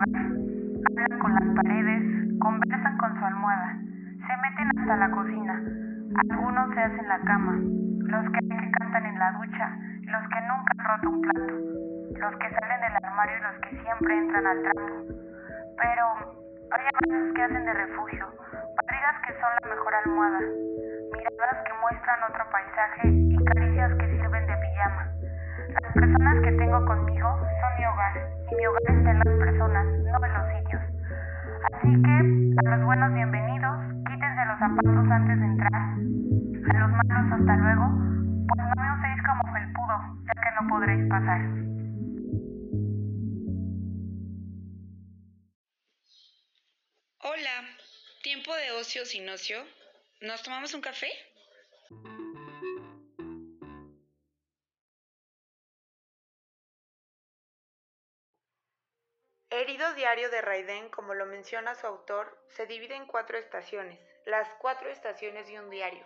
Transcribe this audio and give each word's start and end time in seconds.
hablan 0.00 1.18
con 1.20 1.34
las 1.34 1.54
paredes, 1.56 2.38
conversan 2.40 2.98
con 2.98 3.18
su 3.18 3.24
almohada, 3.24 3.78
se 3.78 4.36
meten 4.36 4.78
hasta 4.78 4.96
la 4.96 5.10
cocina. 5.10 5.89
Algunos 6.18 6.74
se 6.74 6.80
hacen 6.80 7.06
la 7.06 7.20
cama, 7.20 7.52
los 7.54 8.24
que, 8.32 8.72
cantan 8.80 9.06
en 9.06 9.18
la 9.18 9.30
ducha, 9.30 9.78
los 10.10 10.22
que 10.28 10.40
nunca 10.42 10.72
han 10.76 10.84
roto 10.84 11.08
un 11.08 11.20
plato, 11.20 11.54
los 12.18 12.36
que 12.36 12.50
salen 12.50 12.80
del 12.80 12.96
armario 13.04 13.36
y 13.38 13.42
los 13.42 13.56
que 13.60 13.82
siempre 13.82 14.18
entran 14.18 14.44
al 14.44 14.62
trapo. 14.62 14.90
Pero 15.78 16.04
hay 16.72 16.82
abrazos 16.82 17.34
que 17.34 17.42
hacen 17.42 17.64
de 17.64 17.74
refugio, 17.74 18.26
barrigas 18.50 19.16
que 19.24 19.32
son 19.34 19.50
la 19.62 19.70
mejor 19.70 19.94
almohada, 19.94 20.40
miradas 21.14 21.62
que 21.64 21.72
muestran 21.80 22.18
otro 22.28 22.44
paisaje 22.50 23.08
y 23.08 23.44
caricias 23.44 23.94
que 23.94 24.06
sirven 24.10 24.46
de 24.46 24.56
pijama. 24.56 25.12
Las 25.80 25.92
personas 25.94 26.40
que 26.42 26.52
tengo 26.52 26.84
conmigo 26.86 27.38
son 27.38 27.70
mi 27.78 27.86
hogar 27.86 28.14
y 28.50 28.54
mi 28.56 28.66
hogar 28.66 28.82
está 28.88 29.10
en 29.12 29.18
las 29.18 29.34
personas, 29.38 29.86
no 29.86 30.26
en 30.26 30.32
los 30.34 30.46
sitios. 30.58 30.82
Así 31.72 32.02
que 32.02 32.66
a 32.66 32.76
los 32.76 32.84
buenos 32.84 33.12
bienvenidos, 33.12 33.59
zapatos 34.60 35.10
antes 35.10 35.40
de 35.40 35.46
entrar. 35.46 35.72
A 35.72 36.78
los 36.78 36.90
malos 36.92 37.32
hasta 37.32 37.56
luego, 37.56 37.86
pues 38.46 38.60
no 38.60 38.74
me 38.76 38.88
uséis 38.92 39.20
como 39.24 39.52
felpudo, 39.54 39.96
ya 40.26 40.34
que 40.42 40.50
no 40.60 40.68
podréis 40.68 41.08
pasar. 41.08 41.40
Hola, 47.22 47.56
tiempo 48.22 48.54
de 48.54 48.70
ocio 48.72 49.06
sin 49.06 49.28
ocio. 49.30 49.56
¿Nos 50.20 50.42
tomamos 50.42 50.74
un 50.74 50.82
café? 50.82 51.08
Herido 59.70 59.94
diario 59.94 60.30
de 60.30 60.40
Raiden, 60.40 60.88
como 60.88 61.14
lo 61.14 61.26
menciona 61.26 61.76
su 61.76 61.86
autor, 61.86 62.36
se 62.48 62.66
divide 62.66 62.96
en 62.96 63.06
cuatro 63.06 63.38
estaciones, 63.38 64.00
las 64.24 64.48
cuatro 64.54 64.90
estaciones 64.90 65.46
de 65.46 65.60
un 65.60 65.70
diario. 65.70 66.04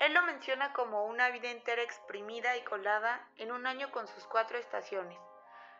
Él 0.00 0.12
lo 0.12 0.22
menciona 0.22 0.72
como 0.72 1.06
una 1.06 1.30
vida 1.30 1.48
entera 1.48 1.82
exprimida 1.82 2.56
y 2.56 2.64
colada 2.64 3.30
en 3.36 3.52
un 3.52 3.68
año 3.68 3.92
con 3.92 4.08
sus 4.08 4.26
cuatro 4.26 4.58
estaciones, 4.58 5.16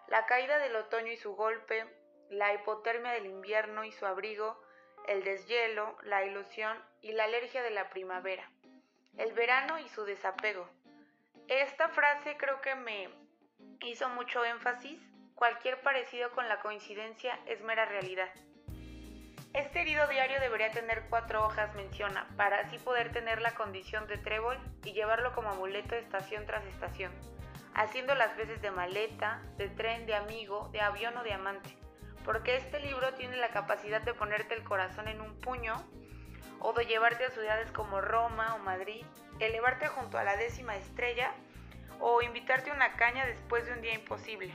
la 0.06 0.27
caída 0.27 0.59
del 0.59 0.77
otoño 0.77 1.11
y 1.11 1.17
su 1.17 1.34
golpe, 1.34 1.93
la 2.31 2.55
hipotermia 2.55 3.11
del 3.11 3.27
invierno 3.27 3.83
y 3.83 3.91
su 3.91 4.06
abrigo, 4.06 4.62
el 5.09 5.25
deshielo, 5.25 5.98
la 6.05 6.25
ilusión 6.25 6.81
y 7.03 7.11
la 7.11 7.25
alergia 7.25 7.65
de 7.65 7.71
la 7.71 7.91
primavera, 7.91 8.48
el 9.19 9.33
verano 9.33 9.81
y 9.81 9.89
su 9.89 10.05
desapego. 10.05 10.71
Esta 11.48 11.89
frase 11.89 12.37
creo 12.37 12.60
que 12.60 12.77
me 12.77 13.10
hizo 13.81 14.09
mucho 14.09 14.44
énfasis 14.44 15.00
Cualquier 15.36 15.78
parecido 15.82 16.30
con 16.30 16.48
la 16.48 16.60
coincidencia 16.60 17.38
es 17.44 17.60
mera 17.60 17.84
realidad. 17.84 18.30
Este 19.52 19.82
herido 19.82 20.06
diario 20.08 20.41
debería 20.41 20.70
tener 20.70 21.04
cuatro 21.10 21.44
hojas, 21.44 21.74
menciona, 21.74 22.26
para 22.38 22.60
así 22.60 22.78
poder 22.78 23.12
tener 23.12 23.42
la 23.42 23.54
condición 23.54 24.06
de 24.06 24.16
trébol 24.16 24.56
y 24.82 24.94
llevarlo 24.94 25.34
como 25.34 25.50
amuleto 25.50 25.94
estación 25.94 26.47
tras 26.47 26.64
estación, 26.64 27.12
haciendo 27.74 28.14
las 28.14 28.34
veces 28.38 28.62
de 28.62 28.70
maleta, 28.70 29.42
de 29.58 29.69
tren, 29.69 30.06
de 30.06 30.14
amigo, 30.14 30.70
de 30.72 30.80
avión 30.80 31.14
o 31.19 31.22
de 31.22 31.34
amante, 31.34 31.76
porque 32.24 32.56
este 32.56 32.80
libro 32.80 33.12
tiene 33.12 33.36
la 33.36 33.50
capacidad 33.50 34.00
de 34.00 34.14
ponerte 34.14 34.54
el 34.54 34.64
corazón 34.64 35.06
en 35.06 35.20
un 35.20 35.38
puño 35.38 35.74
o 36.60 36.72
de 36.72 36.86
llevarte 36.86 37.26
a 37.26 37.30
ciudades 37.30 37.70
como 37.72 38.00
Roma 38.00 38.54
o 38.54 38.58
Madrid, 38.60 39.04
elevarte 39.38 39.88
junto 39.88 40.16
a 40.16 40.24
la 40.24 40.34
décima 40.38 40.76
estrella 40.76 41.34
o 42.00 42.22
invitarte 42.22 42.70
a 42.70 42.74
una 42.74 42.97
caña 42.97 43.26
después 43.26 43.66
de 43.66 43.74
un 43.74 43.82
día 43.82 43.92
imposible. 43.92 44.54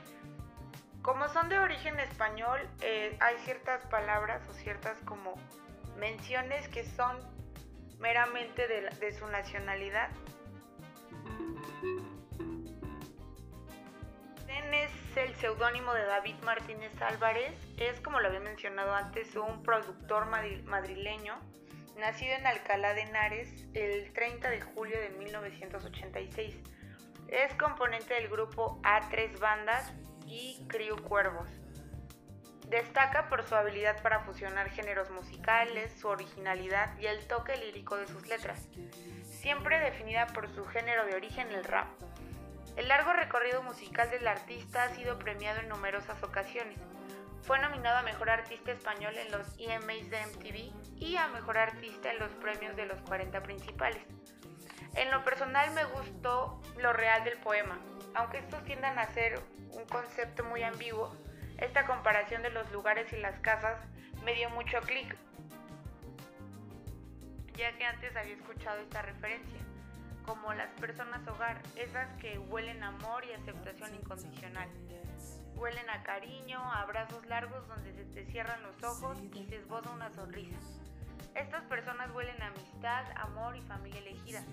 Como 1.01 1.27
son 1.29 1.49
de 1.49 1.57
origen 1.57 1.99
español, 1.99 2.59
eh, 2.81 3.17
hay 3.19 3.37
ciertas 3.39 3.85
palabras 3.87 4.47
o 4.49 4.53
ciertas 4.53 4.99
como 5.01 5.33
menciones 5.97 6.67
que 6.67 6.85
son 6.85 7.17
meramente 7.99 8.67
de, 8.67 8.89
de 8.99 9.11
su 9.11 9.27
nacionalidad. 9.27 10.09
es 14.73 15.17
el 15.17 15.35
seudónimo 15.35 15.93
de 15.93 16.05
David 16.05 16.35
Martínez 16.43 16.91
Álvarez, 17.01 17.53
es 17.77 17.99
como 17.99 18.19
lo 18.19 18.27
había 18.27 18.39
mencionado 18.39 18.93
antes, 18.93 19.35
un 19.35 19.63
productor 19.63 20.27
madrileño, 20.27 21.35
nacido 21.97 22.35
en 22.35 22.47
Alcalá 22.47 22.93
de 22.93 23.01
Henares 23.01 23.65
el 23.73 24.11
30 24.13 24.49
de 24.49 24.61
julio 24.61 24.99
de 24.99 25.09
1986. 25.09 26.55
Es 27.27 27.53
componente 27.55 28.13
del 28.13 28.29
grupo 28.29 28.81
A3 28.83 29.39
Bandas 29.39 29.91
y 30.25 30.65
Crew 30.67 30.95
Cuervos. 31.03 31.49
Destaca 32.67 33.27
por 33.27 33.43
su 33.43 33.55
habilidad 33.55 34.01
para 34.01 34.21
fusionar 34.21 34.69
géneros 34.69 35.09
musicales, 35.09 35.91
su 35.99 36.07
originalidad 36.07 36.97
y 36.99 37.05
el 37.05 37.27
toque 37.27 37.57
lírico 37.57 37.97
de 37.97 38.07
sus 38.07 38.27
letras, 38.27 38.67
siempre 39.23 39.79
definida 39.79 40.27
por 40.27 40.47
su 40.47 40.65
género 40.65 41.05
de 41.05 41.15
origen, 41.15 41.51
el 41.51 41.65
rap. 41.65 41.87
El 42.77 42.87
largo 42.87 43.11
recorrido 43.11 43.61
musical 43.63 44.09
del 44.09 44.25
artista 44.25 44.83
ha 44.83 44.89
sido 44.95 45.19
premiado 45.19 45.59
en 45.59 45.67
numerosas 45.67 46.23
ocasiones. 46.23 46.77
Fue 47.43 47.59
nominado 47.59 47.97
a 47.97 48.03
Mejor 48.03 48.29
Artista 48.29 48.71
Español 48.71 49.17
en 49.17 49.31
los 49.31 49.47
EMAs 49.59 50.09
de 50.09 50.25
MTV 50.27 50.97
y 50.97 51.17
a 51.17 51.27
Mejor 51.27 51.57
Artista 51.57 52.11
en 52.11 52.19
los 52.19 52.31
premios 52.35 52.75
de 52.77 52.85
los 52.85 53.01
40 53.01 53.43
principales. 53.43 54.03
En 54.95 55.11
lo 55.11 55.23
personal 55.25 55.71
me 55.71 55.83
gustó 55.85 56.61
lo 56.77 56.93
real 56.93 57.23
del 57.23 57.37
poema, 57.39 57.79
aunque 58.15 58.39
estos 58.39 58.63
tiendan 58.63 58.97
a 58.99 59.07
ser 59.13 59.39
un 59.71 59.85
concepto 59.85 60.43
muy 60.43 60.63
ambiguo, 60.63 61.15
esta 61.57 61.85
comparación 61.85 62.41
de 62.41 62.49
los 62.49 62.71
lugares 62.71 63.11
y 63.13 63.17
las 63.17 63.39
casas 63.39 63.77
me 64.23 64.33
dio 64.33 64.49
mucho 64.49 64.79
clic, 64.81 65.15
ya 67.55 67.71
que 67.77 67.85
antes 67.85 68.15
había 68.15 68.33
escuchado 68.33 68.81
esta 68.81 69.01
referencia, 69.01 69.59
como 70.25 70.53
las 70.53 70.69
personas 70.79 71.27
hogar, 71.27 71.61
esas 71.75 72.07
que 72.19 72.37
huelen 72.39 72.83
amor 72.83 73.25
y 73.25 73.33
aceptación 73.33 73.95
incondicional. 73.95 74.69
Huelen 75.55 75.89
a 75.89 76.01
cariño, 76.03 76.59
a 76.59 76.81
abrazos 76.81 77.25
largos 77.27 77.67
donde 77.67 77.93
se 77.93 78.05
te 78.05 78.25
cierran 78.25 78.63
los 78.63 78.81
ojos 78.83 79.17
y 79.33 79.45
se 79.45 79.57
esboza 79.57 79.91
una 79.91 80.09
sonrisa. 80.11 80.57
Estas 81.35 81.63
personas 81.65 82.09
huelen 82.11 82.41
a 82.41 82.47
amistad, 82.47 83.05
amor 83.15 83.55
y 83.55 83.61
familia 83.61 83.99
elegida. 83.99 84.43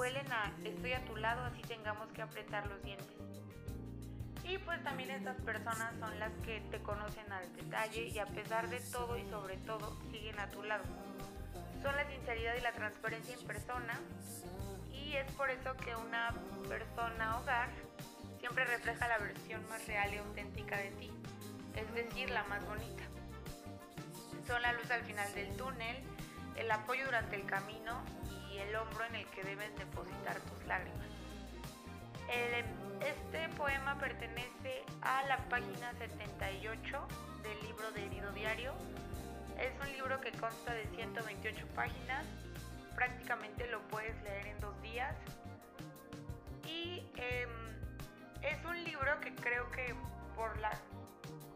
Huelen 0.00 0.32
a 0.32 0.50
estoy 0.64 0.94
a 0.94 1.04
tu 1.04 1.14
lado 1.16 1.44
así 1.44 1.60
tengamos 1.60 2.10
que 2.12 2.22
apretar 2.22 2.66
los 2.68 2.82
dientes. 2.82 3.06
Y 4.44 4.56
pues 4.56 4.82
también 4.82 5.10
estas 5.10 5.38
personas 5.42 5.92
son 6.00 6.18
las 6.18 6.32
que 6.42 6.62
te 6.70 6.80
conocen 6.80 7.30
al 7.30 7.54
detalle 7.54 8.06
y 8.06 8.18
a 8.18 8.24
pesar 8.24 8.70
de 8.70 8.80
todo 8.80 9.18
y 9.18 9.28
sobre 9.28 9.58
todo 9.58 10.00
siguen 10.10 10.40
a 10.40 10.48
tu 10.48 10.62
lado. 10.62 10.84
Son 11.82 11.94
la 11.94 12.08
sinceridad 12.08 12.54
y 12.56 12.62
la 12.62 12.72
transparencia 12.72 13.34
en 13.34 13.46
persona 13.46 14.00
y 14.90 15.16
es 15.16 15.30
por 15.32 15.50
eso 15.50 15.76
que 15.76 15.94
una 15.94 16.32
persona 16.66 17.38
hogar 17.38 17.68
siempre 18.38 18.64
refleja 18.64 19.06
la 19.06 19.18
versión 19.18 19.68
más 19.68 19.86
real 19.86 20.14
y 20.14 20.16
auténtica 20.16 20.78
de 20.78 20.92
ti, 20.92 21.10
es 21.76 21.92
decir, 21.92 22.30
la 22.30 22.44
más 22.44 22.64
bonita. 22.64 23.02
Son 24.46 24.62
la 24.62 24.72
luz 24.72 24.90
al 24.90 25.02
final 25.02 25.30
del 25.34 25.54
túnel, 25.58 26.02
el 26.56 26.70
apoyo 26.70 27.04
durante 27.04 27.36
el 27.36 27.46
camino 27.46 28.02
y 28.50 28.58
el 28.58 28.74
hombro 28.76 29.04
en 29.04 29.16
el 29.16 29.26
que 29.26 29.42
debes 29.42 29.74
depositar 29.76 30.38
tus 30.40 30.64
lágrimas. 30.66 31.06
este 33.00 33.48
poema 33.56 33.98
pertenece 33.98 34.84
a 35.02 35.22
la 35.22 35.38
página 35.48 35.92
78 35.98 37.08
del 37.42 37.60
libro 37.62 37.90
de 37.92 38.06
Herido 38.06 38.30
Diario. 38.32 38.74
Es 39.58 39.72
un 39.84 39.92
libro 39.92 40.20
que 40.20 40.32
consta 40.32 40.74
de 40.74 40.86
128 40.94 41.66
páginas. 41.74 42.24
Prácticamente 42.94 43.66
lo 43.68 43.80
puedes 43.88 44.20
leer 44.22 44.46
en 44.46 44.60
dos 44.60 44.80
días. 44.82 45.16
Y 46.64 47.10
em, 47.16 47.50
es 48.42 48.64
un 48.64 48.82
libro 48.84 49.18
que 49.20 49.34
creo 49.34 49.70
que 49.70 49.94
por 50.36 50.56
la 50.58 50.70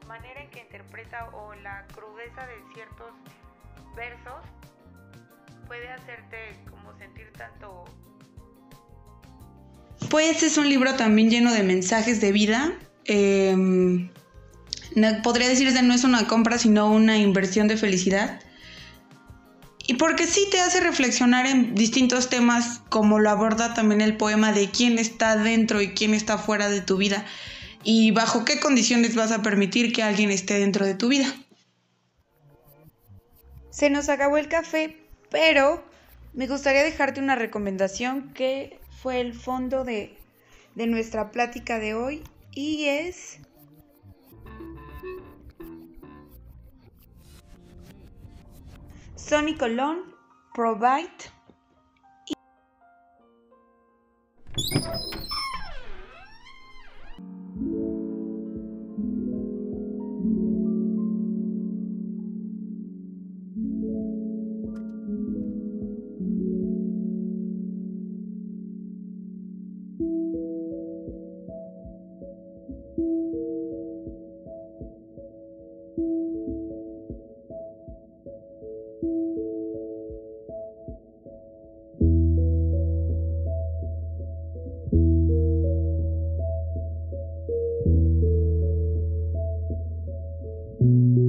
manera 0.06 0.40
en 0.40 0.50
que 0.50 0.60
interpreta 0.60 1.28
o 1.32 1.54
la 1.54 1.86
crudeza 1.94 2.46
de 2.46 2.62
ciertos 2.74 3.12
versos 3.94 4.44
puede 5.66 5.88
hacerte 5.88 6.56
como 6.70 6.96
sentir 6.98 7.30
tanto 7.36 7.84
pues 10.10 10.42
es 10.42 10.58
un 10.58 10.68
libro 10.68 10.94
también 10.94 11.30
lleno 11.30 11.52
de 11.52 11.62
mensajes 11.62 12.20
de 12.20 12.30
vida. 12.30 12.72
Em, 13.04 14.10
podría 15.22 15.48
decirse 15.48 15.82
no 15.82 15.92
es 15.92 16.04
una 16.04 16.28
compra, 16.28 16.56
sino 16.58 16.90
una 16.90 17.18
inversión 17.18 17.68
de 17.68 17.76
felicidad. 17.76 18.40
y 19.86 19.94
porque 19.94 20.26
sí 20.26 20.46
te 20.50 20.60
hace 20.60 20.80
reflexionar 20.80 21.46
en 21.46 21.74
distintos 21.74 22.30
temas, 22.30 22.80
como 22.88 23.18
lo 23.18 23.28
aborda 23.28 23.74
también 23.74 24.00
el 24.00 24.16
poema 24.16 24.52
de 24.52 24.70
quién 24.70 24.98
está 24.98 25.36
dentro 25.36 25.82
y 25.82 25.94
quién 25.94 26.14
está 26.14 26.38
fuera 26.38 26.70
de 26.70 26.80
tu 26.80 26.96
vida, 26.96 27.26
y 27.82 28.10
bajo 28.12 28.46
qué 28.46 28.60
condiciones 28.60 29.14
vas 29.14 29.30
a 29.30 29.42
permitir 29.42 29.92
que 29.92 30.02
alguien 30.02 30.30
esté 30.30 30.58
dentro 30.58 30.86
de 30.86 30.94
tu 30.94 31.08
vida. 31.08 31.26
Se 33.70 33.90
nos 33.90 34.08
acabó 34.08 34.38
el 34.38 34.48
café, 34.48 35.03
pero 35.34 35.82
me 36.32 36.46
gustaría 36.46 36.84
dejarte 36.84 37.18
una 37.18 37.34
recomendación 37.34 38.32
que 38.34 38.78
fue 39.02 39.20
el 39.20 39.34
fondo 39.34 39.82
de, 39.82 40.16
de 40.76 40.86
nuestra 40.86 41.32
plática 41.32 41.80
de 41.80 41.92
hoy 41.92 42.22
y 42.52 42.84
es... 42.84 43.40
Sony 49.16 49.58
Colón, 49.58 50.14
Provide. 50.54 51.10
you 90.84 91.24